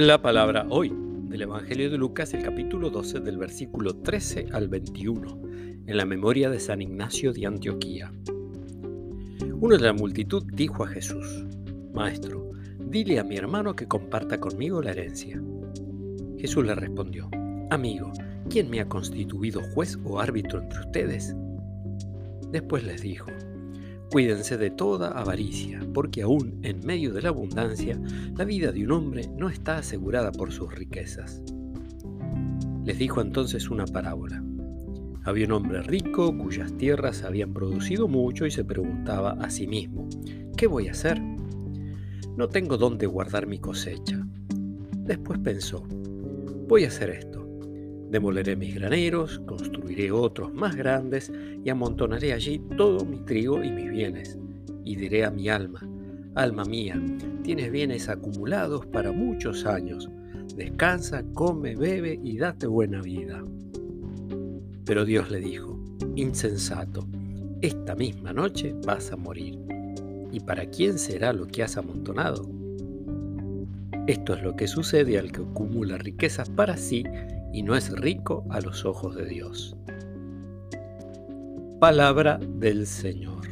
La 0.00 0.22
palabra 0.22 0.64
hoy 0.70 0.92
del 0.94 1.42
Evangelio 1.42 1.90
de 1.90 1.98
Lucas, 1.98 2.32
el 2.32 2.44
capítulo 2.44 2.88
12 2.88 3.18
del 3.18 3.36
versículo 3.36 3.96
13 3.96 4.46
al 4.52 4.68
21, 4.68 5.42
en 5.88 5.96
la 5.96 6.04
memoria 6.04 6.48
de 6.50 6.60
San 6.60 6.80
Ignacio 6.80 7.32
de 7.32 7.46
Antioquía. 7.46 8.12
Uno 9.60 9.76
de 9.76 9.82
la 9.82 9.92
multitud 9.92 10.44
dijo 10.52 10.84
a 10.84 10.86
Jesús, 10.86 11.44
Maestro, 11.92 12.52
dile 12.78 13.18
a 13.18 13.24
mi 13.24 13.38
hermano 13.38 13.74
que 13.74 13.88
comparta 13.88 14.38
conmigo 14.38 14.80
la 14.80 14.92
herencia. 14.92 15.42
Jesús 16.38 16.64
le 16.64 16.76
respondió, 16.76 17.28
Amigo, 17.70 18.12
¿quién 18.48 18.70
me 18.70 18.78
ha 18.78 18.88
constituido 18.88 19.62
juez 19.74 19.98
o 20.04 20.20
árbitro 20.20 20.62
entre 20.62 20.78
ustedes? 20.78 21.34
Después 22.52 22.84
les 22.84 23.02
dijo, 23.02 23.26
Cuídense 24.10 24.56
de 24.56 24.70
toda 24.70 25.10
avaricia, 25.10 25.80
porque 25.92 26.22
aún 26.22 26.60
en 26.62 26.84
medio 26.84 27.12
de 27.12 27.20
la 27.20 27.28
abundancia, 27.28 28.00
la 28.36 28.44
vida 28.44 28.72
de 28.72 28.84
un 28.84 28.92
hombre 28.92 29.28
no 29.36 29.50
está 29.50 29.76
asegurada 29.78 30.32
por 30.32 30.50
sus 30.50 30.74
riquezas. 30.74 31.42
Les 32.84 32.98
dijo 32.98 33.20
entonces 33.20 33.68
una 33.68 33.84
parábola. 33.84 34.42
Había 35.24 35.44
un 35.44 35.52
hombre 35.52 35.82
rico 35.82 36.36
cuyas 36.38 36.74
tierras 36.78 37.22
habían 37.22 37.52
producido 37.52 38.08
mucho 38.08 38.46
y 38.46 38.50
se 38.50 38.64
preguntaba 38.64 39.32
a 39.32 39.50
sí 39.50 39.66
mismo, 39.66 40.08
¿qué 40.56 40.66
voy 40.66 40.88
a 40.88 40.92
hacer? 40.92 41.20
No 42.34 42.48
tengo 42.48 42.78
dónde 42.78 43.06
guardar 43.06 43.46
mi 43.46 43.58
cosecha. 43.58 44.26
Después 44.96 45.38
pensó, 45.40 45.86
voy 46.66 46.84
a 46.84 46.88
hacer 46.88 47.10
esto 47.10 47.37
Demoleré 48.10 48.56
mis 48.56 48.74
graneros, 48.74 49.38
construiré 49.40 50.10
otros 50.10 50.52
más 50.54 50.74
grandes 50.74 51.30
y 51.62 51.68
amontonaré 51.68 52.32
allí 52.32 52.58
todo 52.76 53.04
mi 53.04 53.18
trigo 53.18 53.62
y 53.62 53.70
mis 53.70 53.90
bienes. 53.90 54.38
Y 54.84 54.96
diré 54.96 55.26
a 55.26 55.30
mi 55.30 55.50
alma, 55.50 55.86
alma 56.34 56.64
mía, 56.64 56.98
tienes 57.42 57.70
bienes 57.70 58.08
acumulados 58.08 58.86
para 58.86 59.12
muchos 59.12 59.66
años. 59.66 60.08
Descansa, 60.56 61.22
come, 61.34 61.76
bebe 61.76 62.18
y 62.22 62.38
date 62.38 62.66
buena 62.66 63.02
vida. 63.02 63.44
Pero 64.86 65.04
Dios 65.04 65.30
le 65.30 65.40
dijo, 65.40 65.78
insensato, 66.16 67.06
esta 67.60 67.94
misma 67.94 68.32
noche 68.32 68.74
vas 68.86 69.12
a 69.12 69.16
morir. 69.16 69.58
¿Y 70.32 70.40
para 70.40 70.64
quién 70.64 70.98
será 70.98 71.34
lo 71.34 71.46
que 71.46 71.62
has 71.62 71.76
amontonado? 71.76 72.48
Esto 74.06 74.34
es 74.34 74.42
lo 74.42 74.56
que 74.56 74.66
sucede 74.66 75.18
al 75.18 75.30
que 75.30 75.42
acumula 75.42 75.98
riquezas 75.98 76.48
para 76.48 76.78
sí 76.78 77.04
y 77.52 77.62
no 77.62 77.74
es 77.74 77.90
rico 77.90 78.44
a 78.50 78.60
los 78.60 78.84
ojos 78.84 79.14
de 79.16 79.26
Dios. 79.26 79.76
Palabra 81.80 82.38
del 82.38 82.86
Señor. 82.86 83.46